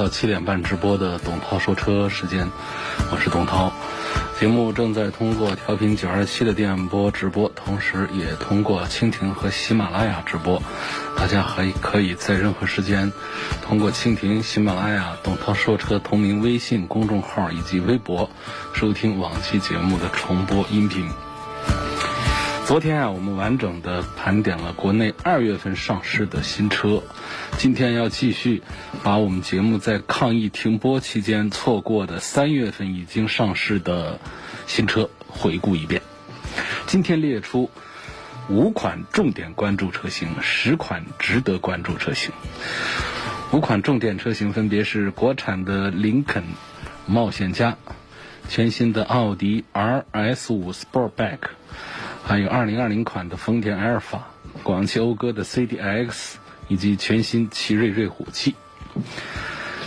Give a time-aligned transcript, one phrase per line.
[0.00, 2.50] 到七点半直播的董涛说车时间，
[3.12, 3.70] 我是董涛。
[4.38, 10.62] 节目正在通过调频九二七的电波直播，同时也通过蜻蜓和喜马拉雅直播。
[11.18, 13.12] 大家还可以在任何时间
[13.60, 18.30] 通过蜻蜓、喜马拉雅、董涛说车同名微信公众号以及微博
[18.72, 21.10] 收听往期节目的重播音频。
[22.66, 27.02] 昨天啊，我们完整的盘点了国内二月份上市的新车。
[27.58, 28.62] 今天要继续
[29.02, 34.20] 把我们节目在抗疫停播期间错过的三月份已经上市的
[34.68, 36.00] 新车回顾一遍。
[36.86, 37.70] 今天列出
[38.48, 42.32] 五款重点关注车型，十款值得关注车型。
[43.52, 46.44] 五款重点车型分别是国产的林肯
[47.06, 47.76] 冒险家、
[48.48, 51.38] 全新的奥迪 RS5 Sportback。
[52.30, 54.30] 还有2020款的丰田埃尔法、
[54.62, 56.36] 广汽讴歌的 CDX
[56.68, 58.54] 以及全新奇瑞瑞虎7。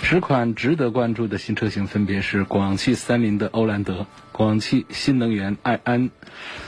[0.02, 6.12] 十款值得关注的新车型分别是广汽三菱的欧蓝德、广汽新能源埃安、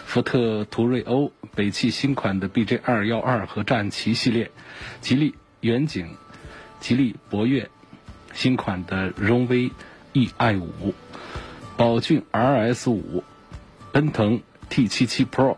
[0.06, 4.52] 福特途锐欧、北汽新款的 BJ212 和战旗系列、
[5.02, 6.16] 吉利远景、
[6.80, 7.70] 吉利博越、
[8.34, 9.70] 新款的荣威
[10.14, 10.94] EI5、
[11.76, 13.24] 宝骏 RS5、
[13.92, 14.40] 奔腾
[14.70, 15.58] T77 Pro。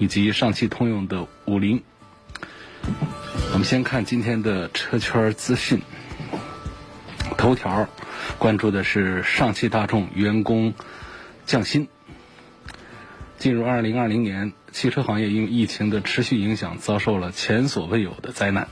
[0.00, 1.84] 以及上汽通用的五菱。
[3.52, 5.82] 我们先看今天的车圈资讯。
[7.36, 7.88] 头条
[8.38, 10.74] 关注的是上汽大众员工
[11.46, 11.86] 降薪。
[13.38, 18.68] 进入二零二零年，汽车行业因疫情的持续影响，遭受了前所未有的灾难。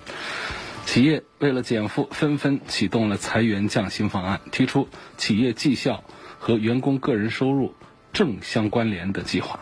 [0.87, 4.89] 企业为了减负，纷纷启动了裁员降薪方案，提出
[5.19, 6.03] 企业绩效
[6.39, 7.75] 和员工个人收入
[8.13, 9.61] 正相关联的计划。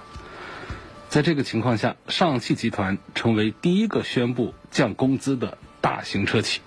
[1.16, 6.60] 在这个情况下，上汽集团成为第一个宣布降工资的大型车企。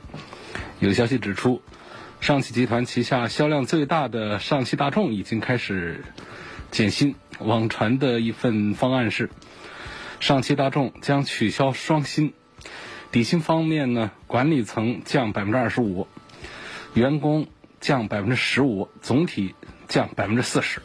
[0.79, 1.61] 有消息指出，
[2.19, 6.03] 上汽集团旗下销量最大的上汽大众已经开始
[6.71, 7.13] 减薪。
[7.37, 9.29] 网传的一份方案是，
[10.19, 12.33] 上汽大众将取消双薪，
[13.11, 16.07] 底薪方面呢，管理层降百分之二十五，
[16.95, 17.45] 员工
[17.79, 19.53] 降百分之十五，总体
[19.87, 20.81] 降百分之四十。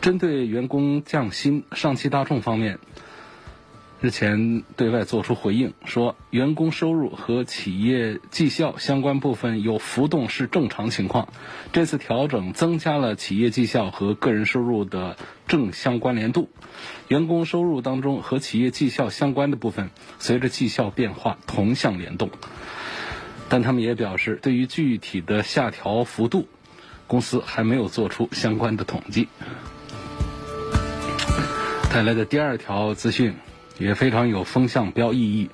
[0.00, 2.78] 针对员工降薪，上汽大众方面
[4.00, 11.28] 日前对外作出回应，说员工收入和企业绩效相关部分有浮动是正常情况。
[11.72, 15.16] 这次调整增加了企业绩效和个人收入的
[15.48, 16.48] 正相关联度。
[17.08, 22.30] 员工收入当中和企业绩效相关的部分，随着绩效变化同向联动。
[23.48, 26.46] 但他们也表示，对于具体的下调幅度，
[27.08, 29.26] 公司还没有做出相关的统计。
[31.90, 33.34] 带来的第二条资讯
[33.78, 35.50] 也非常有风向标意义，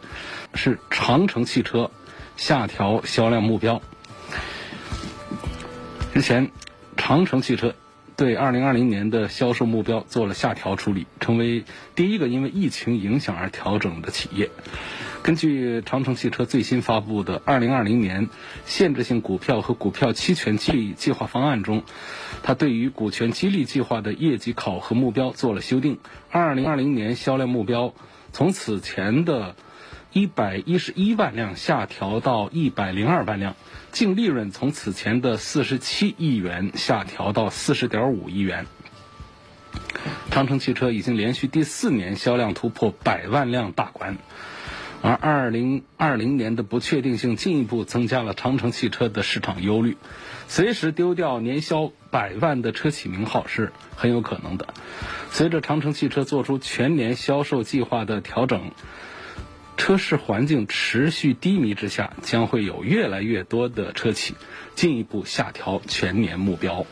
[0.54, 1.90] 是长城汽车
[2.36, 3.80] 下调销量目标。
[6.12, 6.50] 之前，
[6.96, 7.74] 长城汽车
[8.16, 11.64] 对二零二零年的销售目标做了下调处理，成为
[11.94, 14.50] 第一个因为疫情影响而调整的企业。
[15.24, 18.28] 根据长城汽车最新发布的2020年
[18.66, 21.82] 限制性股票和股票期权激励计划方案中，
[22.43, 25.99] 它对于股权激励计划的业绩考核目标做了修订。
[26.31, 27.94] 2020年销量目标
[28.34, 29.56] 从此前的
[30.12, 33.56] 111万辆下调到102万辆，
[33.93, 38.66] 净利润从此前的47亿元下调到40.5亿元。
[40.31, 44.19] 长城汽车已经连续第四年销量突破百万辆大关。
[45.04, 49.98] 而二零二零年的不确定性进一步增加了长城汽车的市场忧虑，
[50.48, 54.68] 随时丢掉年销百万的车企名号是很有可能的。
[55.30, 58.70] 随着长城汽车做出全年销售计划的调整，
[59.76, 64.34] 车市环境持续低迷之下，将会有越来越多的车企
[64.74, 66.86] 进一步下调全年目标。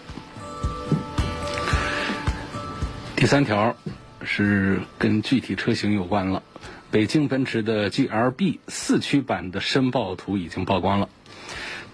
[3.16, 3.74] 第三条
[4.22, 6.42] 是跟具体车型有关了。
[6.92, 11.08] 北京奔驰的 GLB 四驱版的申报图已经曝光了，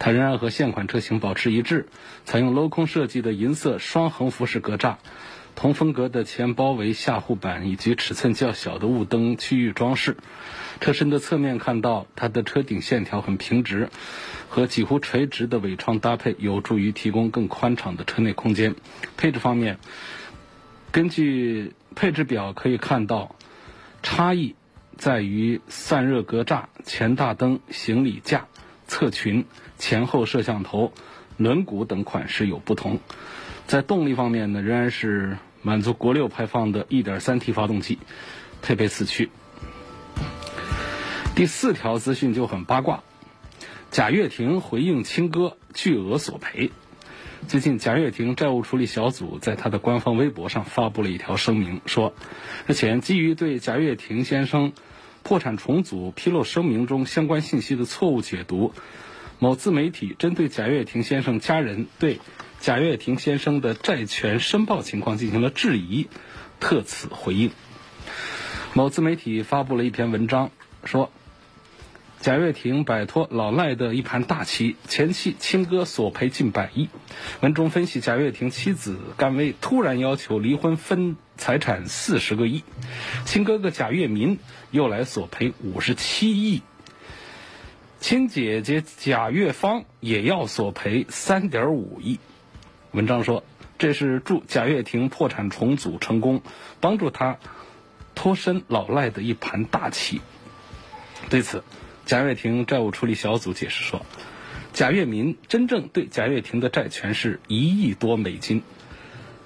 [0.01, 1.87] 它仍然和现款车型保持一致，
[2.25, 4.97] 采用镂空设计的银色双横幅式格栅，
[5.55, 10.17] 同风格的前包围下护板以及尺寸较小的雾灯区域装饰。
[10.81, 13.91] 车身的侧面看到，它的车顶线条很平直，
[14.49, 18.75] 和几乎垂直的尾窗搭配，有助于提供更宽敞的车内空间。
[19.17, 19.79] 配置方面，
[20.91, 23.37] 根据配置表可以看到，
[24.03, 24.57] 差异。
[24.99, 28.49] 在于散热格栅、前大灯、行李架、
[28.89, 29.47] 侧裙、
[29.79, 30.93] 前后摄像头、
[31.37, 32.99] 轮毂等款式有不同。
[33.69, 37.99] 在动力方面呢，仍然是满足国六排放的 1.3T 发动机，
[38.61, 39.31] 配备四驱。
[41.37, 43.05] 第四条资讯就很八卦，
[43.93, 46.73] 贾跃亭回应亲哥巨额索赔。
[47.49, 52.13] 最近，贾跃亭债务处理小组在他的官方微博上发布了一条声明，说
[52.67, 54.73] 日前基于对贾跃亭先生。
[55.25, 58.73] 破产重组披露声明中相关信息的错误解读，
[59.39, 62.21] 某自媒体针对贾跃亭先生家人对
[62.61, 66.07] 贾跃亭先生的债权申报情况进行了质疑，
[66.61, 67.51] 特此回应。
[68.75, 70.51] 某自媒体发布了一篇文章，
[70.85, 71.11] 说
[72.21, 76.89] 贾跃亭摆脱老赖的一盘大棋，前妻亲哥索赔近百亿。
[77.41, 81.17] 文中分析贾跃亭妻子甘薇突然要求离婚分。
[81.41, 82.65] 财产四十个亿，
[83.25, 84.41] 亲哥哥贾跃民
[84.73, 86.63] 又来索赔五十七亿，
[88.01, 92.19] 亲姐姐贾跃芳也要索赔三点五亿。
[92.91, 93.45] 文章说，
[93.79, 96.43] 这是祝贾跃亭破产重组成功，
[96.81, 97.39] 帮助他
[98.17, 100.21] 脱身老赖的一盘大棋。
[101.31, 101.63] 对此，
[102.09, 104.07] 贾跃亭债务处理小组解释说，
[104.73, 108.63] 贾跃民真正对贾跃亭的债权是一亿多美金。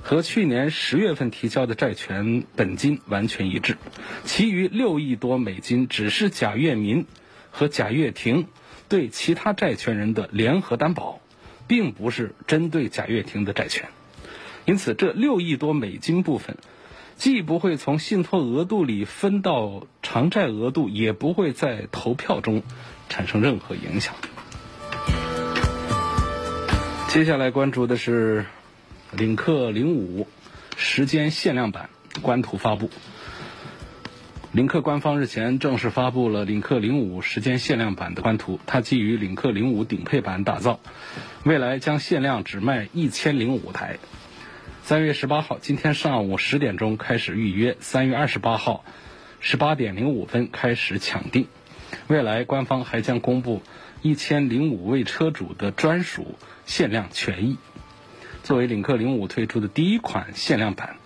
[0.00, 3.78] 和去年十月份提交的债权本金完全一致，
[4.24, 7.06] 其余六亿多美金只是贾跃民
[7.50, 8.46] 和贾跃亭
[8.88, 11.20] 对其他债权人的联合担保，
[11.66, 13.88] 并不是针对贾跃亭的债权。
[14.66, 16.56] 因此，这六亿多美金部分
[17.22, 22.64] 既不会从信托额度里分到偿债额度，也不会在投票中
[23.08, 24.16] 产生任何影响。
[27.06, 28.44] 接下来关注的是。
[29.14, 30.26] 领克零五
[30.74, 31.90] 时间限量版
[32.22, 32.88] 官图发布。
[34.52, 40.80] 领克官方日前正式发布了领克零五时间限量版的官图，它基于领克零五顶配版打造，
[41.44, 43.98] 未来将限量只卖一千零五台。
[44.84, 48.84] 三月十八号，今天上午十点钟开始预约，三月二十八号
[49.38, 51.46] 十八点零五分开始抢订。
[52.08, 53.62] 未来官方还将公布
[54.02, 56.34] 一千零五位车主的专属
[56.66, 57.58] 限量权益。
[58.42, 60.96] 作为领克零五推出的第一款限量版，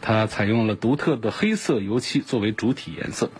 [0.00, 3.30] 它采用了独特的黑色油漆作为主体颜色，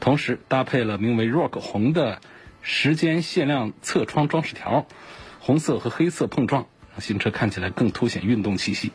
[0.00, 2.22] 同时搭配了名为 Rock 红的
[2.62, 4.86] 时间限量侧窗装饰条，
[5.38, 6.66] 红色和黑色碰撞，
[6.98, 8.92] 新车看起来更凸显运动气息。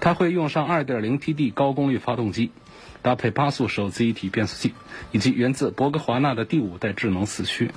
[0.00, 2.52] 它会用上 2.0T-D 高功率发动机，
[3.02, 4.74] 搭配八速手自一体变速器，
[5.10, 7.72] 以及源自博格华纳的第五代智能四驱。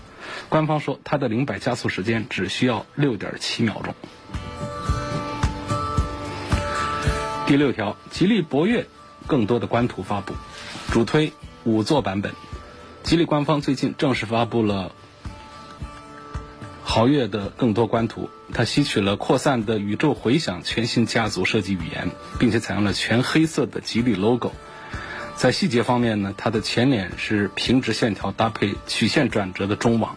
[0.48, 3.96] 官方说，它的零百加速时间只需要6.7秒钟。
[7.48, 8.86] 第六条，吉利博越
[9.26, 10.36] 更多的官图发布，
[10.92, 12.34] 主推五座版本。
[13.04, 14.92] 吉利官方最近正式发布了
[16.84, 24.52] 豪越的更多官图，它吸取了扩散的宇宙回响全新家族设计语言，并且采用了全黑色的吉利 logo。
[25.36, 30.16] 在细节方面呢，它的前脸是平直线条搭配曲线转折的中网。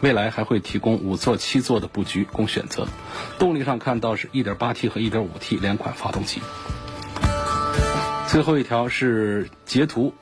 [0.00, 2.88] 未来还会提供五座、七座的布局供选择。
[3.38, 6.40] 动力上看到是 1.8T 和 1.5T 两款发动机。
[8.26, 10.12] 最后一条是捷途，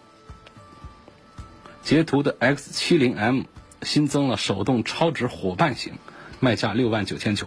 [1.82, 3.44] 捷途的 X70M
[3.82, 5.94] 新增了手动超值伙伴型，
[6.40, 7.46] 卖价六万九千九。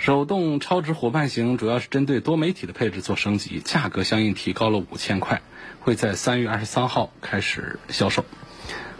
[0.00, 5.40] 手动超值伙伴型主要是针对多媒体的配置做升级，价格相应提高了五千块，
[5.80, 8.24] 会在三月二十三号开始销售。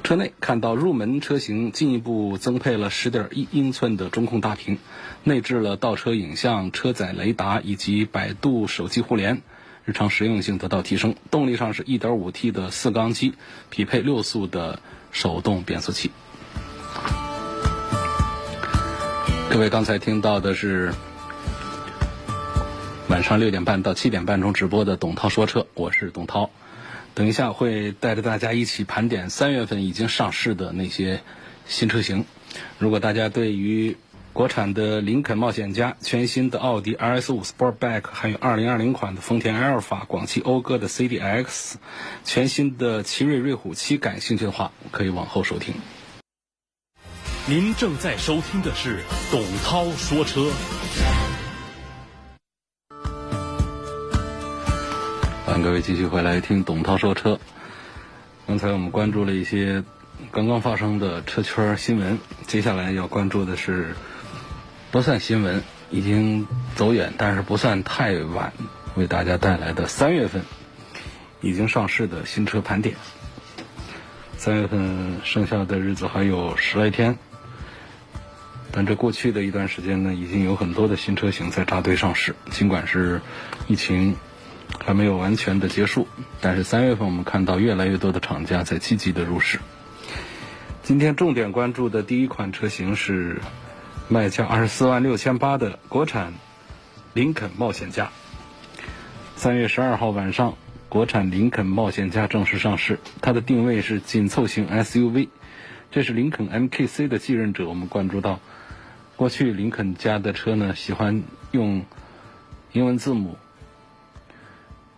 [0.03, 4.79] 车内看到入门车型进一步增配了十点一英寸的中控大屏，
[5.25, 9.43] 内置了倒车影像、车载雷达以及百度手机互联，
[9.85, 11.15] 日常实用性得到提升。
[11.31, 13.33] 动力上是一点五 T 的四缸机，
[13.71, 16.11] 匹配六速的手动变速器。
[19.55, 20.93] 各位刚才听到的是
[23.09, 26.51] 晚上六点半到七点半中直播的董涛说车，我是董涛。
[27.15, 31.21] 等一下会带着大家一起盘点三月份已经上市的那些
[31.69, 32.25] 新车型。
[32.81, 33.97] 如果大家对于
[34.33, 41.75] 国产的林肯冒险家、全新的奥迪 RS5 Sportback，还有2020款的丰田埃尔法、广汽讴歌的 CDX，
[42.25, 45.75] 全新的奇瑞瑞虎7，感兴趣的话可以往后收听。
[47.47, 50.51] 您正在收听的是董涛说车。
[55.45, 57.39] 欢迎各位继续回来听董涛说车。
[58.47, 59.85] 刚才我们关注了一些
[60.31, 63.95] 刚刚发生的车圈新闻，接下来要关注的是。
[64.91, 66.47] 不算新闻，已经
[66.77, 68.55] 走远，但是不算太晚，
[68.95, 70.43] 为大家带来的三月份
[71.43, 72.97] 已经上市的新车盘点。
[74.39, 77.19] 三月份剩下的日子还有十来天，
[78.75, 82.35] 但这过去的一段时间呢，已经有很多的新车型在扎堆上市。
[82.51, 83.21] 尽管是
[83.69, 84.17] 疫情
[84.85, 86.09] 还没有完全的结束，
[86.41, 89.61] 但是三月份我们看到越来越多的厂家在积极的入市。
[90.83, 93.41] 今天重点关注的第一款车型是。
[94.07, 96.35] 卖价二十四万六千八的国产
[97.15, 98.11] 林肯冒险家，
[99.35, 100.59] 三月十二号晚上，
[100.91, 102.99] 国产林肯冒险家正式上市。
[103.23, 105.31] 它的定位是紧凑型 SUV，
[105.91, 107.67] 这是林肯 MKC 的继任者。
[107.67, 108.41] 我们关注到，
[109.17, 111.85] 过去林肯家的车呢，喜欢用
[112.73, 113.37] 英文字母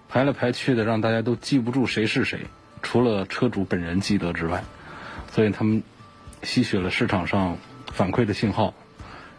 [0.08, 2.46] 排来排去的，让大家都记不住谁是谁，
[2.82, 4.64] 除了车主本人记得之外，
[5.32, 5.82] 所以他们
[6.42, 7.58] 吸取了市场上
[7.92, 8.74] 反馈的信号。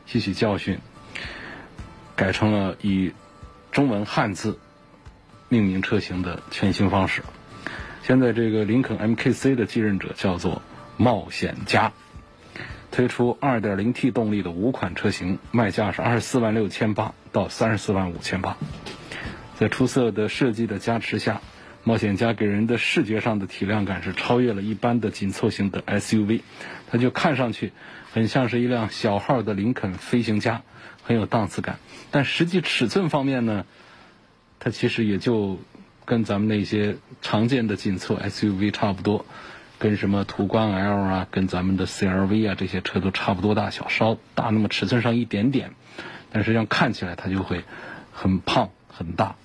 [0.05, 0.79] 吸取教训，
[2.15, 3.12] 改成了以
[3.74, 4.57] 中文汉字
[5.50, 7.24] 命名车型的全新方式。
[8.03, 10.62] 现在这个林肯 MKC 的继任者叫做
[10.96, 11.91] 冒险家，
[12.98, 18.58] 推出 2.0T 动力的五款车型，卖价是二十四万六千八到三十四万五千八。
[19.56, 21.42] 在出色的设计的加持下，
[21.84, 26.42] 冒险家给人的视觉上的体量感是超越了一般的紧凑型的 SUV，
[26.89, 27.72] 它就看上去。
[28.13, 30.63] 很像是一辆小号的林肯飞行家，
[31.04, 31.77] 很有档次感。
[32.10, 33.68] 但实际尺寸方面呢，
[34.58, 35.60] 它其实也就
[36.04, 39.24] 跟咱们那些常见的紧凑 SUV 差不多，
[39.79, 45.72] 跟什么途观 L 啊，跟咱们的 CRV 啊这些车都差不多大小，稍大那么尺寸上一点点。
[46.31, 47.63] 但实际上看起来它就会
[48.12, 49.36] 很胖很大，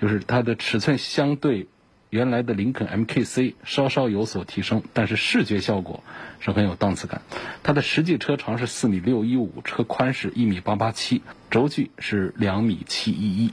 [0.00, 1.68] 就是它的尺寸相对。
[2.10, 6.02] 原来的林肯 MKC 稍稍有所提升，但是视觉效果
[6.40, 7.22] 是很有档次感。
[7.62, 11.22] 它的实际车长是四米六一五，车宽是一米八八七，
[11.52, 13.52] 轴距是两米七一一。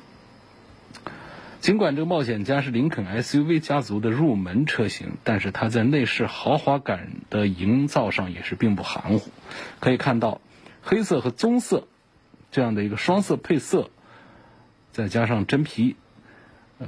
[1.67, 9.29] 尽管这个冒险家是林肯 SUV 家族的入门车型，但是它在内饰豪华感的营造上也是并不含糊。
[9.81, 10.39] 可以看到，
[10.81, 11.85] 黑色和棕色
[12.51, 13.89] 这样的一个双色配色，
[14.93, 15.97] 再加上真皮。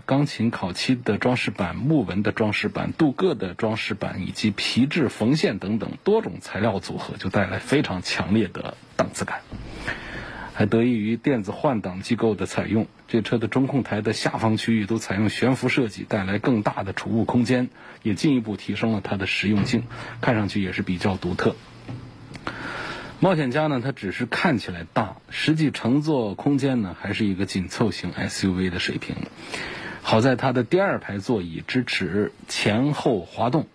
[0.05, 9.41] 钢琴烤漆的装饰板、木纹的装饰板、镀铬的装饰板以及皮质缝线等等多种材料组合，就带来非常强烈的档次感。
[10.53, 17.69] 还得益于电子换挡机构的采用，这车的中控台的下方区域都采用悬浮设计，带来更大的储物空间，
[18.03, 19.85] 也进一步提升了它的实用性，
[20.21, 21.55] 看上去也是比较独特。
[23.19, 29.15] 冒险家呢，它只是看起来大，实际乘坐空间呢，还是一个紧凑型 SUV 的水平。
[30.03, 33.67] 好在它的第二排座椅支持前后滑动，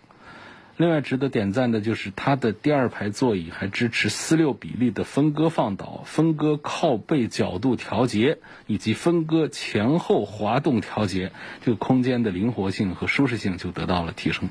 [0.76, 11.30] 另外值得点赞的就是它的第二排座椅还支持四六比例的分割放倒、分割靠背角度调节以及分割前后滑动调节，
[11.64, 14.48] 这个空间的灵活性和舒适性就得到了提升。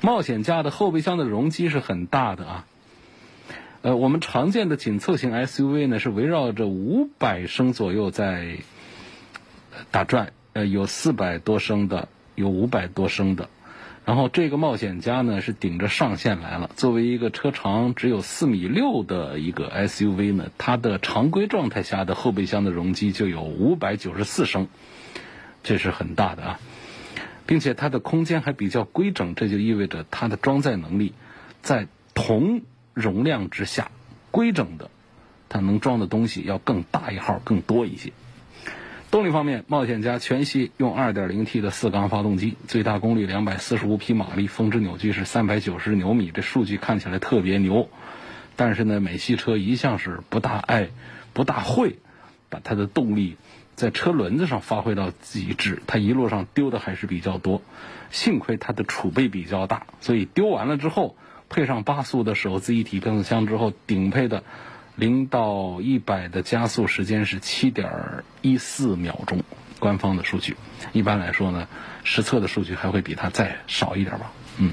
[0.00, 2.64] 冒险家的后备箱的容积是很大的啊，
[3.82, 8.58] 呃，我们常见的紧凑型 SUV 呢是围绕着五百升左右在
[9.90, 10.32] 打转。
[10.52, 13.50] 呃，有四百多升的，有五百多升的，
[14.06, 16.70] 然后这个冒险家呢是顶着上限来了。
[16.76, 24.68] 作为一个车长只有四米六的一个 SUV 呢，它的常规状态下的后备箱的容积就有五百九十四升，
[25.64, 26.60] 这是很大的啊，
[27.46, 31.12] 并且它的空间还比较规整，这就意味着它的装载能力
[31.60, 32.62] 在同
[32.94, 33.90] 容量之下，
[34.30, 34.88] 规整的，
[35.48, 38.12] 它能装的东西要更大一号，更多一些。
[39.10, 47.88] 动力方面，冒险家全系用 2.0T 的四缸发动机，最大功率245匹马力，峰值扭矩是390牛米，这数据看起来特别牛。
[48.56, 50.88] 但是呢，美系车一向是不大爱、
[51.32, 51.98] 不大会
[52.50, 53.36] 把它的动力
[53.74, 57.62] 在车轮子上发挥到极致，它一路上丢的还是比较多。
[58.10, 61.16] 幸亏它的储备比较大，所以丢完了之后，
[61.48, 64.42] 配上八速的手自一体变速箱之后，顶配的。
[64.96, 69.42] 零到一百的加速时间是七点一四秒钟，
[69.78, 70.56] 官方的数据。
[70.92, 71.68] 一般来说呢，
[72.02, 74.32] 实测的数据还会比它再少一点吧。
[74.58, 74.72] 嗯。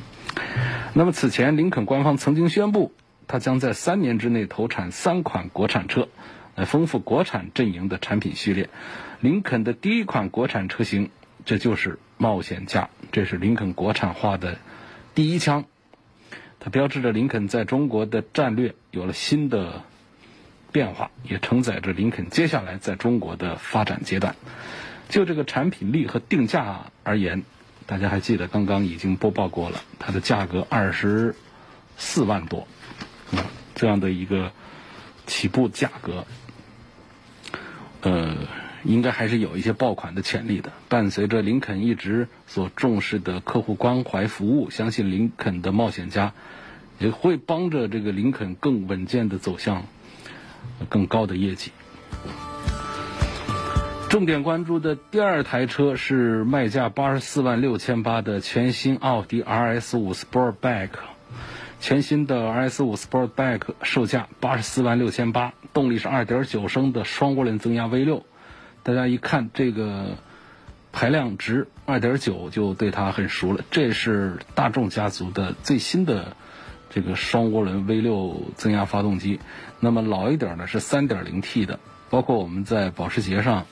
[0.94, 2.94] 那么此前林肯官方曾经宣布，
[3.28, 6.08] 它将在三年之内投产三款国产车，
[6.56, 8.70] 来丰富国产阵营的产品序列。
[9.20, 11.10] 林肯的第一款国产车型，
[11.46, 14.58] 这就是冒险家，这是林肯国产化的
[15.14, 15.66] 第一枪。
[16.60, 19.84] 它标志着林肯在中国的战略有了新的
[20.74, 24.36] 变化，也承载着林肯接下来在中国的发展阶段。
[25.08, 27.44] 就这个产品力和定价而言，
[27.86, 31.36] 大家还记得刚刚已经播报过了，它的价格二十
[31.96, 32.68] 四万多，
[33.76, 34.52] 这样的一个
[35.28, 36.26] 起步价格，
[38.02, 38.36] 呃，
[38.84, 40.72] 应该还是有一些爆款的潜力的。
[40.90, 46.34] 伴随着林肯一直所重视的客户关怀服务，相信林肯的冒险家
[46.98, 49.86] 也会帮着这个林肯更稳健的走向
[50.90, 51.72] 更高的业绩。
[54.10, 60.90] 重点关注的第二台车是卖价八十四万六千八的全新奥迪 RS 五 Sportback。
[61.80, 68.24] 全新的 RS 五 Sportback 售价八十四万六千八，动力是二点九升的双涡轮增压 V 六。
[68.84, 70.18] 大家一看这个
[70.94, 73.66] 排量值二点九，就对它很熟了。
[73.70, 76.38] 这是大众家族的最新的
[76.94, 79.40] 这个双涡轮 V 六增压发动机。
[79.80, 83.66] 那么老一点的是三点零 T 的，包括我们在保时捷上。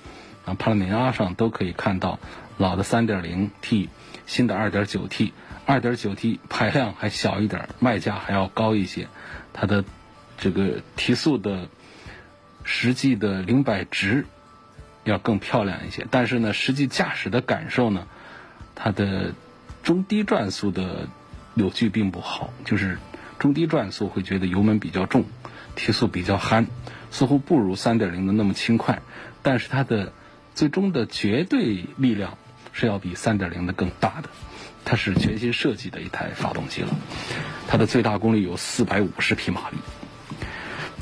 [0.44, 2.18] 啊，帕拉梅拉上都可以看到
[2.58, 3.90] 老的 3.0T，
[4.26, 9.08] 新的 2.9T，2.9T 排量还小一点，卖价还要高一些，
[9.54, 9.86] 它的
[10.40, 11.70] 这个提速的
[12.64, 14.26] 实际的零百值
[15.04, 18.08] 要更漂亮一些，但是呢，实际驾驶的感受呢，
[18.74, 19.36] 它的
[19.84, 21.08] 中低转速的
[21.54, 22.98] 扭矩并不好，就是
[23.42, 25.26] 中低转速会觉得油门比较重，
[25.76, 26.68] 提速比较憨，
[27.10, 29.02] 似乎不如3.0的那么轻快，
[29.42, 30.14] 但是它的
[30.54, 32.38] 最终的绝对力量
[32.72, 34.30] 是要比3.0的更大的，
[34.86, 36.96] 它是全新设计的一台发动机了，
[37.68, 39.78] 它的最大功率有450匹马力，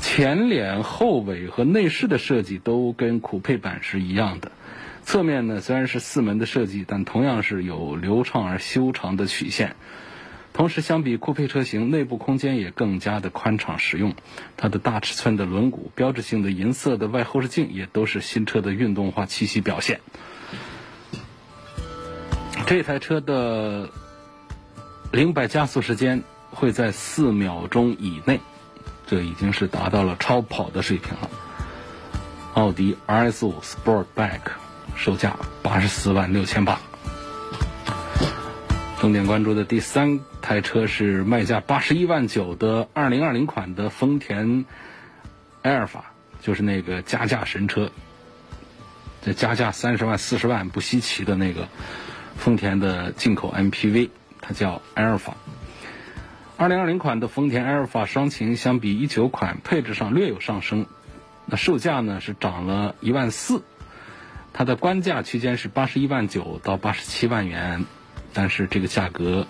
[0.00, 4.50] 前脸、后尾和内饰的设计都跟酷配版是一样的，
[5.04, 9.76] 侧面呢虽然是四门的设计，但同样是有流畅而修长的曲线。
[10.52, 14.14] 同时，相比酷配车型，内部空间也更加的宽敞实用。
[14.56, 20.00] 它的大尺寸的轮毂、标志性的银色的外后视镜，也都是新车的运动化气息表现。
[22.66, 23.88] 这台车的
[25.12, 28.40] 零百加速时间会在四秒钟以内，
[29.06, 31.30] 这已经是达到了超跑的水平了。
[32.54, 34.40] 奥迪 RS5 Sportback
[34.94, 36.80] 售价八十四万六千八。
[39.00, 44.66] 重点关注的第三台车是卖价八十一万九的二零二零款的丰田
[45.62, 47.92] 埃尔法，就是那个加价神车，
[49.22, 51.66] 这加价三十万四十万不稀奇的那个
[52.36, 54.10] 丰田的进口 MPV，
[54.42, 55.34] 它叫埃尔法。
[56.58, 60.84] 二零二零款的丰田埃尔法双擎相比一九款配置上略有上升，
[61.46, 63.62] 那售价呢是涨了一万四，
[64.52, 67.86] 它的官价区间是八十一万九到八十七万元。
[68.32, 69.46] 但是这个价格，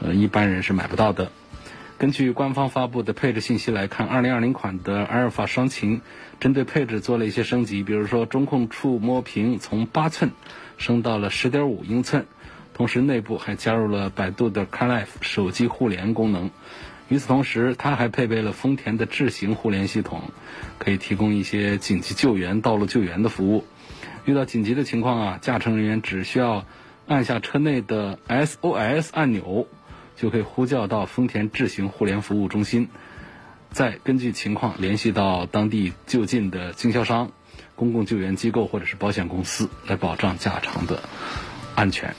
[0.00, 1.30] 呃，一般人是买不到的。
[1.96, 6.00] 根据官方发布的配置信息来看，2020款的阿尔法双擎
[6.40, 10.32] 针对配置做了一些升级，比如说中控触摸屏从八寸
[10.76, 12.26] 升到了十点五英寸，
[12.74, 16.50] 同时内部还加入了百度的 CarLife 手机互联功能。
[17.08, 20.22] 与此同时，它还配备了丰田的智行互联系统，
[20.78, 23.64] 可以提供一些紧急救援、道路救援的服务。
[24.24, 26.66] 遇到紧急的情况啊，驾乘人员只需要。
[27.06, 29.66] 按下车内的 SOS 按钮，
[30.16, 32.88] 就可以呼叫到丰田智行互联服务中心，
[33.70, 37.30] 再根据情况联系到当地就近的经销商、
[37.76, 41.02] 公共救援机构或者是保险公司，来保障驾乘的
[41.74, 42.14] 安全。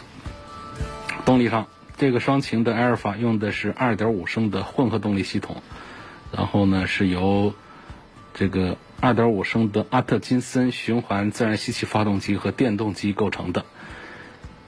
[1.26, 1.68] 动力上，
[1.98, 5.64] 这个双擎的埃尔法用的是2.5升的混合动力系统，
[6.32, 7.56] 然后呢是由
[8.36, 13.66] 这个2.5升的阿特金森循环自然吸气发动机和电动机构成的。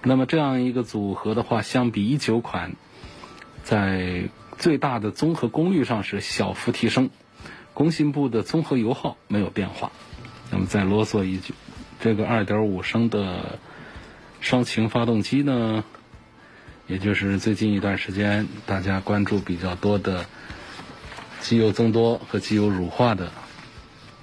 [0.08, 2.78] 那么这样一个组合的话，相比一九款，
[3.66, 7.10] 在最大的综合功率上是小幅提升，
[7.74, 9.92] 工信部的综合油耗没有变化。
[10.50, 11.54] 那么再啰嗦一句，
[12.00, 13.60] 这个二点五升的
[14.40, 15.84] 双擎发动机呢，
[16.88, 20.26] 也就是最近一段时间大家关注比较多的
[21.42, 23.30] 机油增多和机油乳化的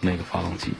[0.01, 0.73] 那个发动机。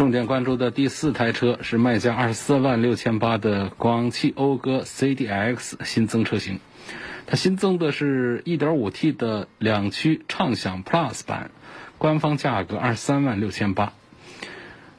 [0.00, 6.58] 重点关注的第四台车是卖价二十四万六千八的广汽讴歌 CDX 新增车型，
[7.26, 11.50] 它新增的是一点五 T 的两驱畅享 Plus 版，
[11.98, 13.92] 官方价格二十三万六千八。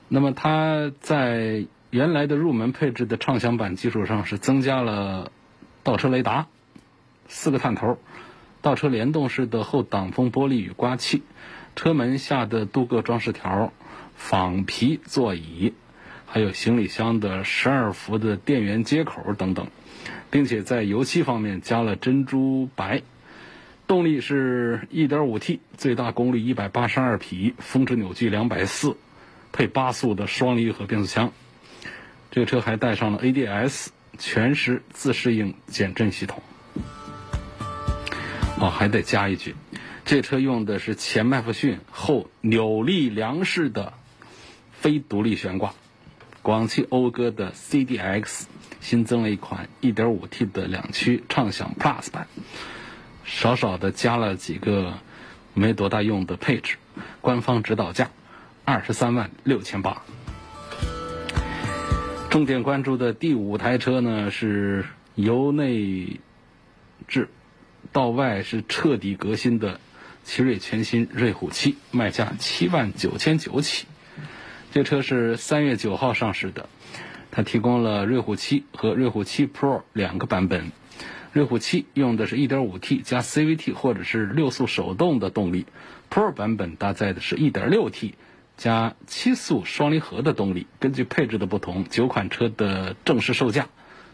[0.07, 5.31] 那么它在原来的入门配置的畅享版基础上是增加了
[5.81, 6.45] 倒车雷达、
[7.27, 7.97] 四个探头，
[8.61, 11.23] 倒车联动式的后挡风玻璃雨刮器，
[11.75, 13.73] 车门下的镀铬装饰条，
[14.23, 15.73] 仿皮座椅，
[16.25, 19.67] 还有行李箱的十二伏的电源接口等等，
[20.29, 23.01] 并且在油漆方面加了珍珠白。
[23.87, 28.95] 动力是 1.5T，最大功率182匹，峰值扭矩240，
[29.51, 31.33] 配八速的双离合变速箱。
[32.29, 36.41] 这个车还带上了 ADS 全时自适应减震系统。
[38.59, 39.55] 哦，还得加一句，
[40.05, 43.93] 这车用的是前麦弗逊后扭力梁式的
[44.81, 45.75] 非独立悬挂。
[46.41, 48.45] 广汽讴歌的 CDX
[48.79, 52.27] 新增了一款 1.5T 的两驱畅享 Plus 版。
[53.23, 54.95] 少少的加了几个
[55.53, 56.77] 没多大用的配置，
[57.21, 58.09] 官方指导价
[58.65, 60.01] 二十三万六千八。
[62.31, 66.19] 重点关注的第五台车呢是由内
[67.07, 67.29] 至
[67.91, 69.79] 到外是彻底革新的
[70.23, 73.85] 奇瑞全新瑞虎七，卖价七万九千九起。
[74.71, 76.69] 这车是三月九号上市的，
[77.29, 80.71] 它提供了瑞虎七和瑞虎七 Pro 两个版本。
[81.33, 85.65] 瑞虎七用的是 1.5T 加 CVT 或者是六速手动的动力
[86.09, 88.13] ，Pro 版本搭载的是 1.6T
[88.55, 90.67] 加七速双离合的动力。
[90.79, 93.67] 根据配置的不同，九款车的正式售价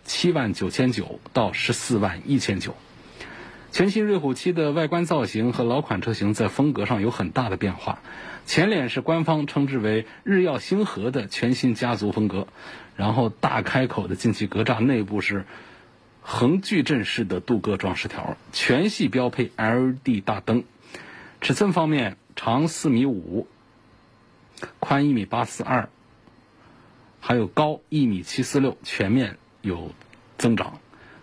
[0.06, 2.76] 七万九千九到十四万一千九。
[3.72, 8.00] 全新瑞虎七的外观造型和老款车型在风格上有很大的变化。
[8.46, 12.48] 前脸是官方称之为日耀星河的全新家族风格，
[12.96, 15.46] 然后大开口的进气格栅内部是。
[16.30, 20.66] 横矩阵式的镀铬装饰条，全系标配 LED 大灯。
[21.40, 23.48] 尺寸方面，长四米五，
[24.82, 25.88] 宽一米八四二，
[27.22, 29.94] 还有高一米七四六，全面有
[30.38, 30.82] 增长。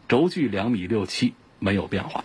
[0.09, 2.25] 轴距两米六七，没有变化。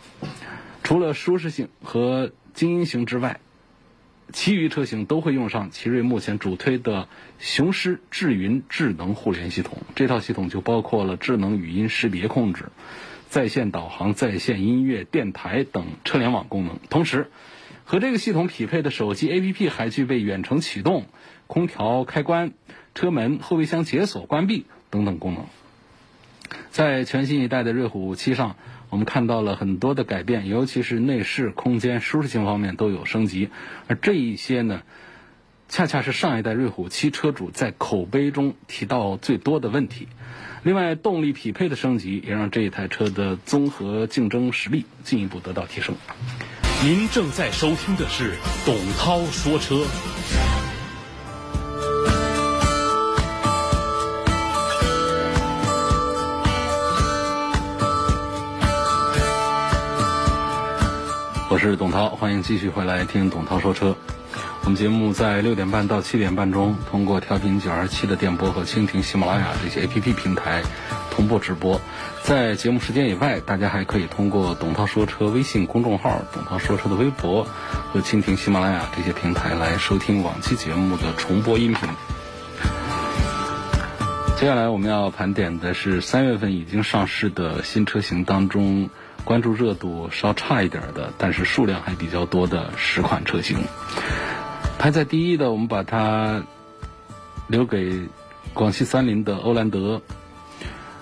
[0.83, 3.39] 除了舒适性和精英型之外。
[4.31, 7.07] 其余车型都会用上奇瑞目前主推的
[7.39, 12.65] 雄狮智云智能互联系统，这套系统就包括了智能语音识别控制、
[13.27, 16.77] 在线导航、在线音乐、电台等车联网功能。
[16.91, 17.31] 同时，
[17.85, 21.07] 和这个系统匹配的手机 APP 还具备远程启动、
[21.47, 22.51] 空调开关、
[22.93, 25.47] 车门、后备箱解锁关闭等等功能。
[26.69, 28.55] 在全新一代的瑞虎七上。
[28.89, 33.49] 我们看到了很多的改变，尤其是内饰、空间、舒适性方面都有升级，
[33.87, 34.81] 而这一些呢，
[35.67, 40.07] 恰恰是上一代瑞虎七车主在口碑中提到最多的问题。
[40.63, 45.95] 另外，动力匹配的升级也让这一台车的综合竞争实力进一步得到提升。
[46.83, 48.33] 您正在收听的是
[48.65, 49.85] 董涛说车。
[61.49, 63.97] 我是董涛，欢迎继续回来听董涛说车。
[64.63, 70.61] 我们节目在六点半到七点半中，通过调频九二七的电波和蜻蜓、喜马拉雅这些 A P P 平台
[71.09, 71.81] 同步直播。
[72.21, 77.47] 在节目时间以外，大家还可以通过董涛说车微信公众号、董涛说车的微博
[77.91, 81.89] 和蜻蜓、喜马拉雅这些平台来收听往期节目的重播音频。
[84.37, 88.91] 接下来我们要盘点的是三月份已经上市的新车型当中。
[89.29, 93.59] 关注热度稍差一点的，但是数量还比较多的十款车型，
[94.79, 96.41] 排在第一的，我们把它
[97.45, 98.07] 留给
[98.55, 100.01] 广汽三菱的欧蓝德。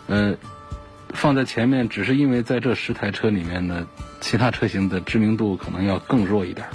[0.08, 0.36] 呃，
[1.14, 3.88] 放在前面，只是因为在这十台车里面呢，
[4.20, 6.68] 其他车型的知名度可能要更弱一点。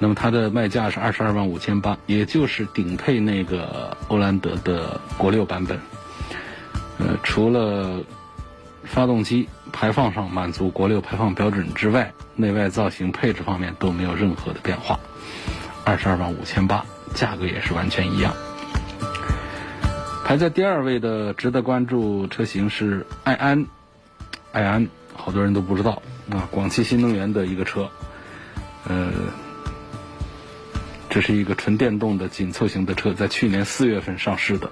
[0.00, 5.78] 那么它的卖价是二十二万五千八，也就是顶配那个欧蓝德的国六版本。
[6.98, 8.00] 呃，除了
[8.82, 9.48] 发动机。
[9.72, 14.98] 排放上满足国六排放标准之外，内外造型配置方面都没有任何的变化。
[15.84, 18.34] 二十二万五千八，价格也是完全一样。
[20.24, 23.66] 排在第二位的值得关注车型是爱安，
[24.50, 27.88] 爱安好多人都不知道啊，广汽新能源的一个车，
[28.88, 29.12] 呃，
[31.10, 34.70] 这是一个纯电动的紧凑型的车，在去年四月份上市的。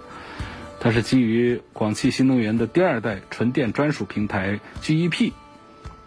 [0.84, 5.32] 它是基于广汽新能源的第二代纯电专属平台 GEP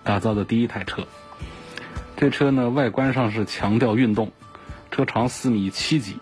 [0.04, 1.08] 打造的第一台车。
[2.16, 4.32] 这车呢，外观上是强调运动，
[4.92, 6.18] 车长四米七几，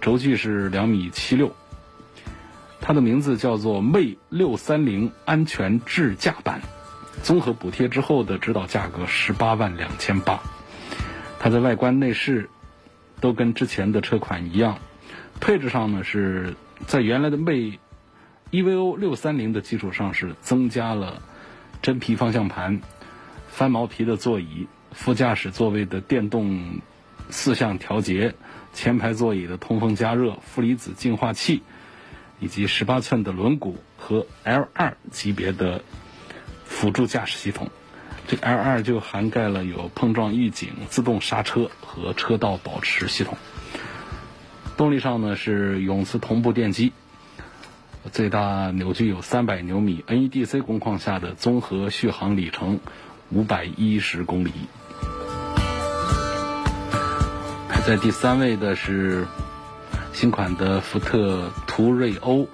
[0.00, 1.54] 轴距是两米七六。
[2.80, 6.62] 它的名字叫做魅六三零安全智驾版，
[7.22, 10.40] 综合补贴之后的指导价格十八万两千八。
[11.38, 12.48] 它的外观内饰
[13.20, 14.78] 都跟之前的车款一样，
[15.42, 16.54] 配置上呢是。
[16.86, 17.78] 在原来的魅
[18.50, 21.22] EVO 六三零的基础上，是增加了
[21.82, 22.80] 真皮方向盘、
[23.48, 26.80] 翻毛皮的座椅、副驾驶座位的电动
[27.30, 28.34] 四项调节、
[28.72, 31.62] 前排座椅的通风加热、负离子净化器，
[32.38, 35.82] 以及十八寸的轮毂和 L 二级别的
[36.64, 37.70] 辅助驾驶系统。
[38.26, 43.36] 这个 L 二就涵盖了有碰撞预警、自动刹车和车道保持系统。
[44.76, 46.92] 动力上呢是永磁同步电机，
[48.10, 52.80] 最大扭矩有三百牛米，NEDC 工况下的综合续航里程
[53.30, 54.50] 五百一十公里。
[57.68, 59.26] 排在第三位的是
[60.12, 62.48] 新款的福特途锐欧，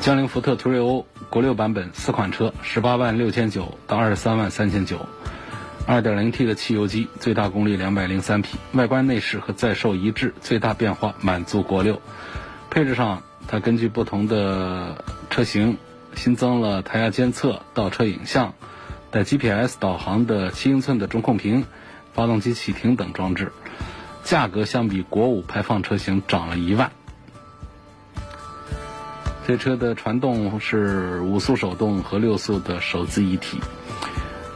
[0.00, 5.06] 江铃福特途锐欧国六版本四款车，十八万六千九到二十三万三千九。
[5.86, 12.00] 2.0T 的汽油机，最大功率203匹，外观内饰和在售一致，最大变化满足国六。
[12.70, 15.76] 配置上，它根据不同的车型
[16.14, 18.54] 新增了胎压监测、倒车影像、
[19.10, 21.66] 带 GPS 导航的七英寸的中控屏、
[22.14, 23.52] 发动机启停等装置。
[24.24, 26.90] 价格相比国五排放车型涨了一万。
[29.46, 33.60] 这车的传动是五速手动和六速的手自一体。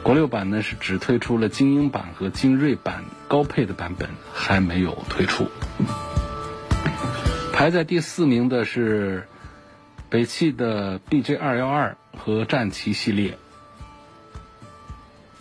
[0.09, 5.47] 国六版呢是只推出了精英版和精锐版高配的版本，还没有推出。
[7.53, 9.27] 排在第四名的是
[10.09, 13.37] 北汽的 BJ 二幺二和战旗系列，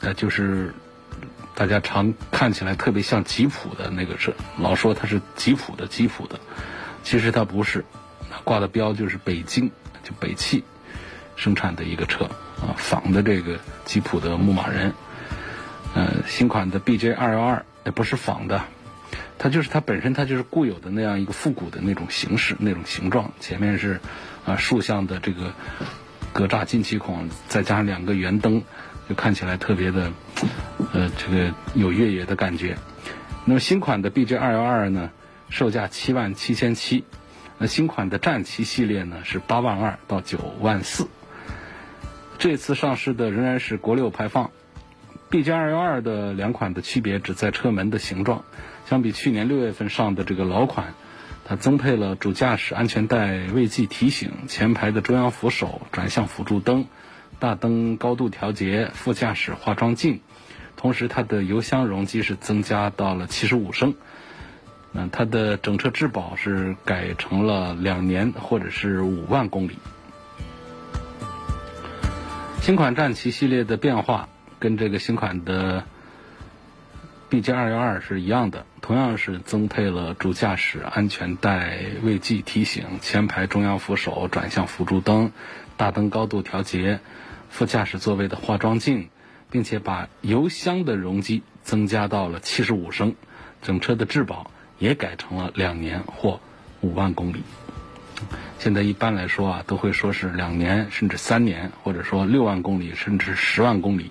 [0.01, 0.75] 呃，就是
[1.55, 6.39] 大家常看起来特别像吉普的那个车，老说它是吉普的吉普的，
[7.03, 7.87] 其实它不是，
[8.45, 9.71] 挂的标就是北京，
[10.05, 10.63] 就北汽。
[11.39, 12.29] 生产的一个车。
[12.59, 14.93] 啊，仿的这个吉普的牧马人，
[15.95, 18.65] 呃，新款的 BJ 二幺二也不是仿的，
[19.39, 23.31] 它就是它本身它就是固有的那样一个复古的那种形式、那种形状。
[23.39, 24.01] 前面是
[24.45, 25.53] 啊竖向的这个
[26.33, 28.65] 格栅进气孔，再加上两个圆灯，
[29.09, 30.11] 就看起来特别的
[30.93, 32.77] 呃这个有越野的感觉。
[33.45, 35.11] 那么新款的 BJ 二幺二呢，
[35.49, 37.05] 售价七万七千七，
[37.59, 41.07] 那新款的战旗系列呢是八万二到九万四。
[42.39, 44.53] 这次上市的仍然是国六排放
[45.29, 48.45] ，BJ 二幺二的两款的区别只在车门的形状，
[48.87, 50.95] 相比去年六月份上的这个老款，
[51.45, 56.87] 它增配了主驾驶安全带未系提醒、前排的中央扶手、转向辅助灯、
[57.41, 60.21] 大灯高度调节、副驾驶化妆镜，
[60.77, 63.97] 同时它的油箱容积是增加到了七十五升，
[64.93, 69.77] 嗯它的整车质保是改成了两年或者是五万公里。
[72.61, 75.85] 新款战旗系列的变化跟这个新款的
[77.31, 85.33] BJ 二幺二是一样的，同样是增配了主驾驶安全带未系提醒、前排中央扶手、转向辅助灯、
[85.79, 87.01] 大灯高度调节、
[87.49, 89.09] 副驾驶座位的化妆镜，
[89.51, 93.15] 并且把油箱的容积增加到了七十五升，
[93.63, 96.41] 整车的质保也改成了两年或
[96.83, 97.43] 五万公里。
[98.59, 104.11] 现在一般来说啊，都会说是两年甚至三年，或者说六万公里甚至十万公里。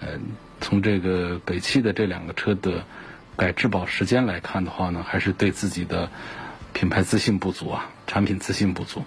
[0.00, 0.18] 呃，
[0.60, 2.84] 从这个北汽的这两个车的
[3.36, 6.10] 改质保时间来看的话呢，还是对自己的
[6.72, 9.04] 品牌自信不足啊，产品自信不足。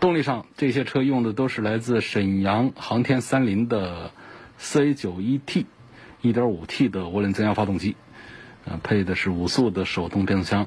[0.00, 4.12] 动力上，这些车用的都是来自沈阳航天三菱的
[4.56, 5.66] 四 A 九一 T
[6.20, 7.96] 一点五 T 的涡轮增压发动机，
[8.64, 10.66] 呃，配的是五速的手动变速箱，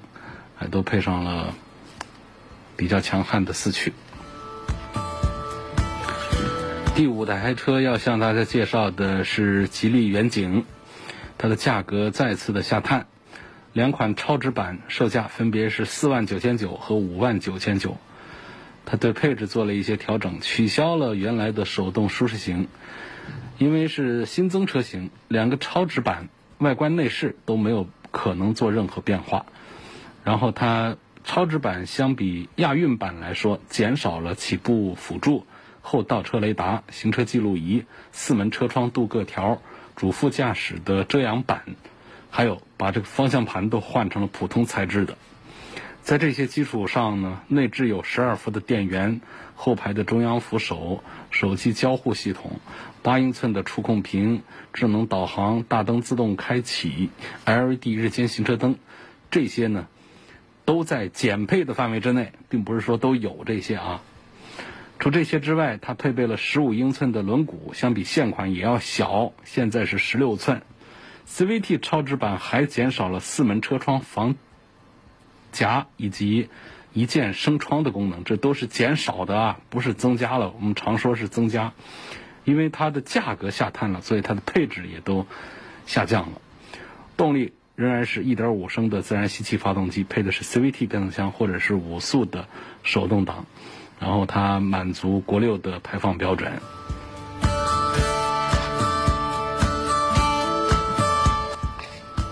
[0.55, 1.53] 还都配上了。
[2.81, 3.93] 比较强悍的四驱。
[6.95, 10.65] 第五台车要向大家介绍的是吉利远景，
[11.37, 13.05] 它的价格再次的下探，
[13.71, 17.97] 两款超值版售价分别是四万九千九和五万九千九。
[18.83, 22.67] 它对配置做了一些调整，取消了原来的手动舒适型，
[23.59, 29.45] 因为是新增车型，两个超值版外观内饰都没有可能做任何变化。
[30.23, 30.97] 然后它。
[31.23, 35.45] 超值版相比亚运版来说，减少了起步辅助、
[35.81, 39.61] 后倒车雷达、行车记录仪、四门车窗镀铬条、
[39.95, 41.63] 主副驾驶的遮阳板，
[42.29, 45.17] 还有把这个方向盘都换成了普通材质的。
[46.01, 49.21] 在这些基础上呢，内置有十二伏的电源、
[49.55, 52.59] 后排的中央扶手、手机交互系统、
[53.03, 54.41] 八英寸的触控屏、
[54.73, 57.11] 智能导航、大灯自动开启、
[57.45, 58.77] LED 日间行车灯，
[59.29, 59.87] 这些呢。
[60.71, 64.01] 都在减配的范围之内，并不是说都有这些啊。
[64.99, 70.61] 除这些之外，它配备了十五英寸的轮毂，相比现款也要小，现在是十六寸。
[71.27, 74.35] CVT 超值版还减少了四门车窗防
[75.51, 76.47] 夹以及
[76.93, 80.51] 一键升窗的功能，这都是减少的啊，不是增加了。
[80.51, 81.73] 我们常说是增加，
[82.45, 85.27] 因为它的价格下探了，所以它的配置也都
[85.85, 86.39] 下降了。
[87.17, 87.51] 动力
[87.81, 92.45] 仍然是1.5升的自然吸气发动机，配的是 CVT 变速箱或者是五速的
[92.83, 93.47] 手动挡，
[93.99, 96.51] 然后它满足国六的排放标准。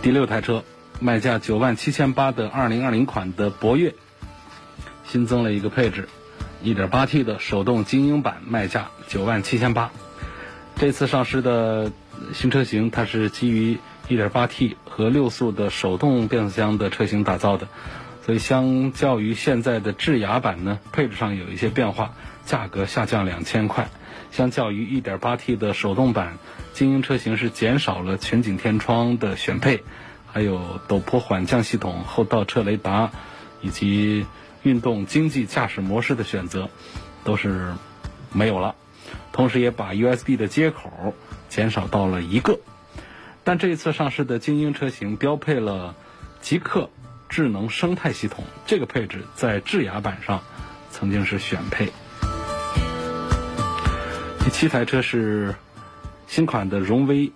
[0.03, 0.63] 第六台车，
[0.99, 3.95] 卖价九万七千八的2020款的博越，
[5.03, 6.07] 新增了一个配置
[6.63, 9.89] ，1.8T 的手动精英版，卖价九万七千八。
[10.75, 11.91] 这次上市的
[12.33, 17.67] 新车型，它是基于 1.8T 和六速的手动变速箱的车型打造的，
[18.25, 23.87] 所以相较于现在的智雅版呢，配置上有一些变化，价格下降两千块。
[24.31, 26.37] 相较于 1.8T 的手动版，
[26.73, 29.83] 精英车型是减少了全景天窗的选配，
[30.31, 33.11] 还有陡坡缓降系统、后倒车雷达
[33.61, 34.25] 以及
[34.63, 36.69] 运动经济驾驶模式的选择
[37.23, 37.73] 都是
[38.31, 38.75] 没有了。
[39.31, 41.15] 同时也把 USB 的接口
[41.47, 42.59] 减少到了一个。
[43.43, 45.95] 但这一次上市的精英车型标配了
[46.41, 46.89] 极客
[47.27, 50.41] 智能生态系统，这个配置在智雅版上
[50.91, 51.91] 曾经是选配。
[54.43, 55.55] 第七台车是
[56.27, 57.31] 新款的荣威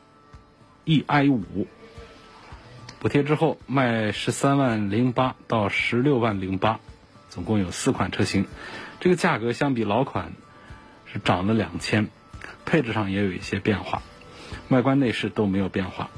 [0.85, 1.67] eI 五，
[2.99, 6.79] 补贴之后卖十三万零八到十六万零八，
[7.29, 8.45] 总共有四款车型。
[8.99, 10.33] 这个价格相比老款
[11.11, 12.09] 是涨了两千，
[12.65, 14.01] 配置上也有一些变化，
[14.73, 16.09] 外观内饰都没有变化。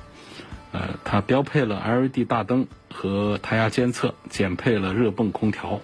[0.71, 5.81] 呃，它标配了 LED 大灯和胎压监测，减配了热泵空调。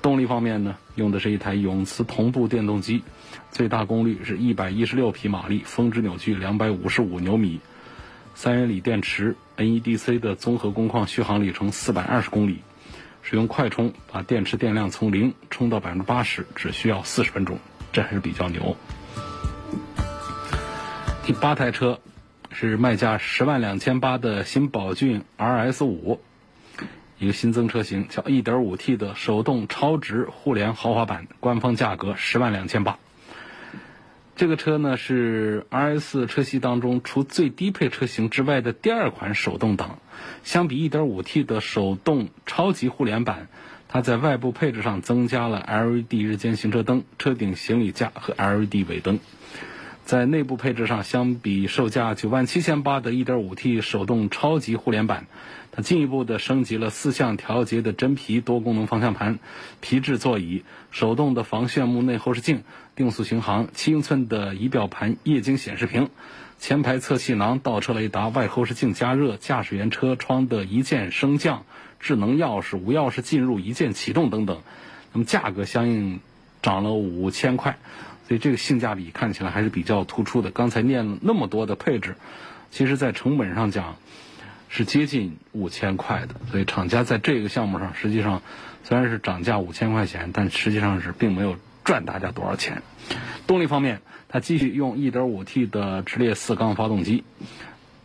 [0.00, 3.02] 动力方面呢，用的是一台永磁同步电动机。
[3.50, 7.60] 最大功率是一百一十六匹马力，峰值扭矩两百五十五牛米，
[8.34, 12.62] 三元锂电池，NEDC 的综合工况续航里程四百二十公里，
[13.22, 17.58] 使用快充把电池电量从零充到百分之八十只需要四十分钟，
[17.92, 18.76] 这还是比较牛。
[21.24, 22.00] 第八台车
[22.50, 26.20] 是卖价十万两千八的新宝骏 RS 五，
[27.18, 32.98] 一个新增车型，叫一点五 T 的手动超值互联豪华版，官方价格十万两千八。
[34.34, 40.00] 这个车呢是 RS 车系当中除最低配车型之外的第二款手动挡。
[40.42, 43.46] 相比 1.5T 的手动超级互联版，
[43.88, 49.20] 它在外部配置上增加了 LED 日间行车灯、车顶行李架和 LED 尾灯。
[50.04, 55.26] 在内部配置上，相比售价九万七千八的 1.5T 手动超级互联版，
[55.70, 59.38] 它进一步的升级了四项调节的真皮多功能方向盘、
[59.80, 62.62] 皮质座椅、手动的防眩目内后视镜。
[62.94, 66.10] 定速巡航，七英寸的仪表盘液晶显示屏，
[66.58, 71.64] 前排侧气囊、倒车雷达、外后视镜加热、驾驶员车窗的一键升降、
[72.00, 74.60] 智能钥匙、无钥匙进入、一键启动等等。
[75.14, 76.20] 那么价格相应
[76.60, 77.78] 涨了五千块，
[78.32, 80.50] 所以这个性价比看起来还是比较突出的。
[80.50, 82.16] 刚才念了那么多的配置，
[82.70, 83.96] 其实在成本上讲
[84.70, 86.36] 是接近五千块的。
[86.50, 88.40] 所以厂家在这个项目上实际上
[88.84, 91.58] 虽然是涨价五千块钱，但实际上是并没有。
[91.84, 92.80] 赚大家多少钱？
[93.48, 97.24] 动力方面，它继续用 1.5T 的直列四缸发动机，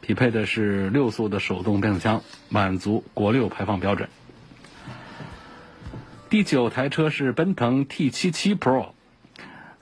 [0.01, 4.09] 匹配的是六速的手动变速箱，满足国六排放标准。
[6.29, 8.87] 第九台车是奔腾 T77 Pro，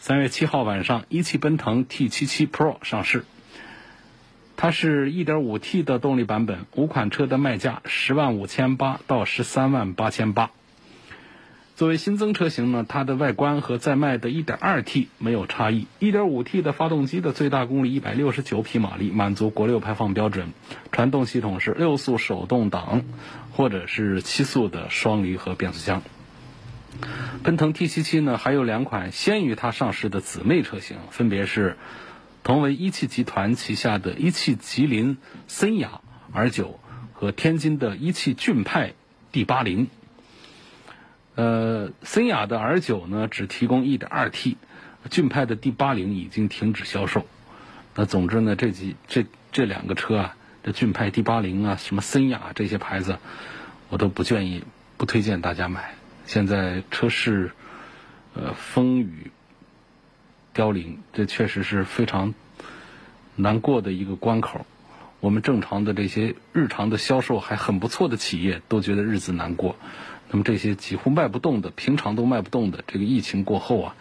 [0.08, 3.26] 三月七号晚上，一汽奔腾 T77 Pro 上市。
[4.56, 10.52] 它是一点五 T 的动力版本，五款车的卖价十万五千八到十三万八千八。
[11.76, 15.88] 作为新增车型呢，它的外观和在卖的 1.2T 没有差异。
[16.00, 20.50] 1.5T 的发动机的最大功率169匹马力，满足国六排放标准。
[20.92, 23.02] 传动系统是六速手动挡，
[23.54, 26.04] 或者是七速的双离合变速箱。
[27.44, 31.78] 奔腾 T77 呢，还有两款先于它上市的姊妹车型，分别是
[32.44, 36.02] 同为一汽集团旗下的一汽吉林森雅
[36.34, 36.76] R9
[37.14, 38.94] 和天津的一汽骏派
[39.32, 39.88] D80。
[41.36, 44.56] 呃，森雅的 R 九呢，只提供 1.2T，
[45.10, 47.28] 骏派的 D80 已经停止销售。
[47.94, 53.18] 那总之呢，这几这这两个车啊，这骏派 D80 啊，什么森雅这些牌子，
[53.90, 54.64] 我都不建议、
[54.98, 55.96] 不推荐大家买。
[56.26, 57.52] 现在车市
[58.34, 59.32] 呃风雨
[60.54, 62.34] 凋零，这确实是非常
[63.36, 64.66] 难过的一个关口。
[65.20, 69.76] 我们正常的这些日常的销售还很不错的企业，都觉得日子难过。
[70.30, 73.96] 那么这些几乎卖不动的，平常都卖不动的，这个疫情过后啊，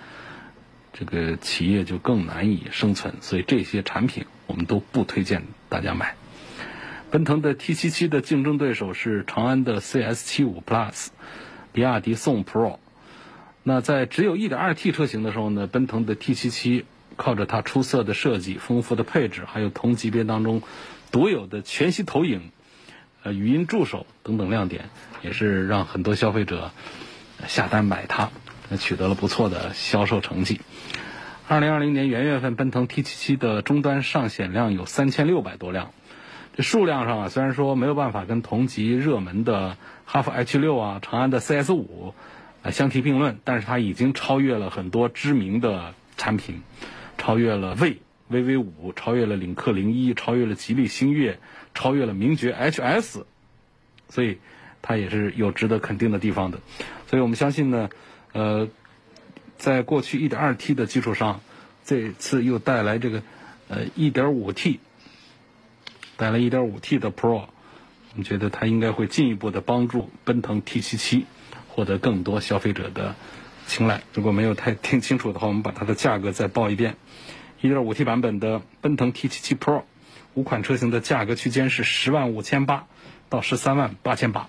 [0.92, 6.16] 这个企业就更难以生存，所以这些产品我们都不推荐大家买。
[7.10, 11.08] 奔腾的 T77 的竞争对手是长安的 CS75 Plus，
[11.74, 12.78] 比亚迪宋 Pro。
[13.64, 16.84] 那在只有 1.2T 车型的时候呢，奔腾的 T77
[17.16, 20.62] 靠着它出色的设计、丰富的配置，还有同级别当中
[21.10, 22.50] 独有的全息投影、
[23.22, 24.90] 呃语音助手等等亮点，
[25.22, 26.70] 也是让很多消费者
[27.46, 28.30] 下单买它，
[28.78, 30.60] 取得了不错的销售成绩。
[31.48, 35.90] 2020年元月份，奔腾 T77 的终端上显量有3600多辆。
[36.54, 39.76] 这数量上啊，虽然说没有办法跟同级热门的
[40.06, 42.12] 哈弗 H6 啊、长安的 CS5。
[42.62, 46.62] 啊，相提并论，但是它已经超越了很多知名的产品，
[47.18, 47.98] 超越了魏
[48.30, 51.38] VV 五，超越了领克零一，超越了吉利星越，
[51.74, 53.24] 超越了名爵 HS，
[54.08, 54.38] 所以
[54.80, 56.60] 它也是有值得肯定的地方的。
[57.06, 57.90] 所以我们相信呢，
[58.32, 58.66] 呃，
[59.58, 61.42] 在过去一点二 T 的基础上，
[61.84, 63.22] 这次又带来这个
[63.68, 64.80] 呃一点五 T，
[66.16, 67.48] 带来一点五 T 的 Pro，我
[68.14, 71.26] 们觉得它应该会进一步的帮助奔腾 T 七七。
[71.76, 73.16] 获得更多消费者的
[73.66, 74.04] 青睐。
[74.12, 76.94] 如果没有太听清楚的话，我们把它的价格再报一遍
[77.62, 79.82] ：1.5T 版本的奔腾 T77 Pro，
[80.34, 82.86] 五款车型的价格区间是十万五千八
[83.28, 84.46] 到十三万八千八。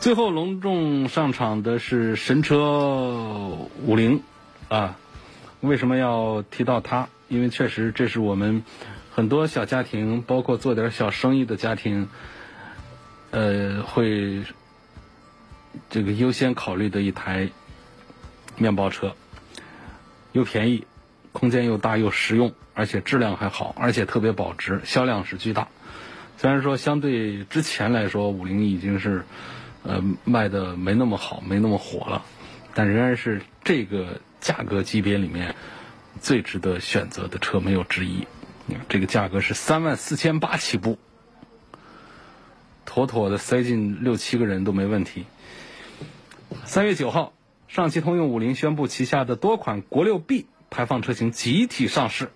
[0.00, 4.22] 最后隆重上场的是神车五菱
[4.70, 4.96] 啊！
[5.60, 7.10] 为什么要提到它？
[7.28, 8.62] 因为确实这是我们
[9.18, 12.08] 很多小家庭，包括做点小生意的家庭，
[13.32, 14.44] 呃，会。
[15.90, 17.48] 这个优先考虑的一台
[18.56, 19.16] 面包车，
[20.30, 20.86] 又便宜，
[21.32, 25.66] 空间又大又实用，而且质量还好，而且特别保值，销量是巨大。
[26.36, 29.24] 虽然说相对之前来说，五菱已经是
[29.82, 32.24] 呃卖的没那么好，没那么火了，
[32.72, 35.56] 但仍然是这个价格级别里面
[36.20, 38.24] 最值得选择的车，没有之一。
[38.88, 40.98] 这个价格是三万四千八起步，
[42.84, 45.24] 妥妥的塞进六七个人都没问题。
[46.64, 47.32] 三月九号，
[47.66, 52.30] 上汽通用五菱宣布旗下的多款国六 B 排放车型集体上市，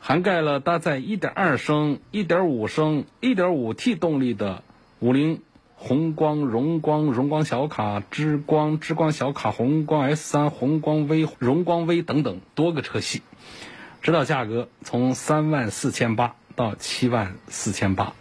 [0.00, 4.62] 涵盖了搭载1.2升、1.5升、1.5T 动力的
[5.00, 5.42] 五菱
[5.74, 13.22] 宏光、荣光、荣光小卡、之光、之光小卡、宏光 S3、宏光 V、荣光 V 等等多个车系，
[14.06, 18.12] 指导价格从三万四千八到七万四千八。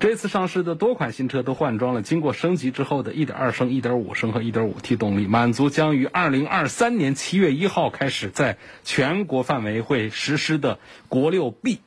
[0.00, 10.78] 这次上市的多款新车都换装了经过升级之后的1.2升、1.5升和 1.5T 动力，满足将于2023年7月1号开始在全国范围会实施的
[11.08, 11.80] 国六 B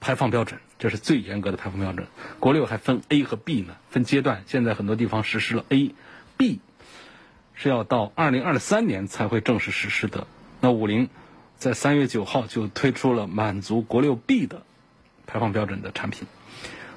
[0.00, 0.58] 排放标准。
[0.78, 2.06] 这是最严格的排放标准。
[2.40, 4.42] 国六还分 A 和 B 呢，分阶段。
[4.46, 6.60] 现在很多地方实施了 A，B
[7.52, 10.26] 是要到2023年才会正式实施的。
[10.62, 11.10] 那五菱
[11.62, 14.62] 在3月9号就推出了满足国六 B 的
[15.28, 16.26] 排放标准的产品。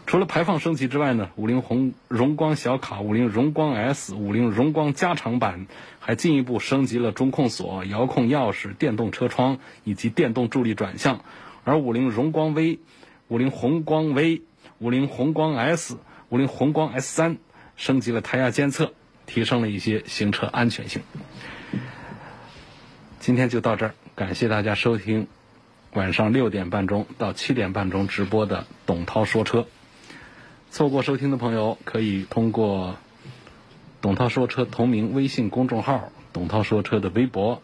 [0.08, 5.68] 除了排放升级之外呢，五菱宏荣光小卡、五菱荣光 S、五菱荣光加长版
[6.00, 11.22] 还进一步升级了中控锁、遥控钥匙、电动车窗以及电动助力转向。
[11.64, 12.80] 而五菱荣光 V、
[13.28, 14.42] 五菱宏光 V、
[14.80, 16.00] 五菱宏光 S、
[16.30, 17.38] 五菱宏光 S 三
[17.76, 18.94] 升级了胎压监测，
[19.28, 21.04] 提升了一些行车安全性。
[23.20, 25.28] 今天就到这儿，感谢大家收听
[25.92, 29.68] 晚上六点半钟到七点半钟直播的董涛说车。
[30.72, 32.96] 错过收听的朋友，可以通过
[34.02, 37.62] “董涛说车”同名微信公众号、“董涛说车”的微博，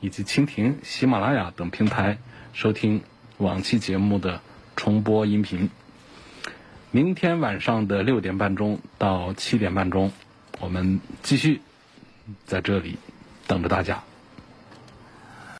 [0.00, 2.18] 以及蜻蜓、喜马拉雅等平台
[2.52, 3.02] 收听
[3.38, 4.42] 往期节目的
[4.76, 5.70] 重播音频。
[6.90, 10.12] 明天晚上的六点半钟到七点半钟，
[10.60, 11.62] 我们继续
[12.44, 12.98] 在这里
[13.46, 14.02] 等着大家。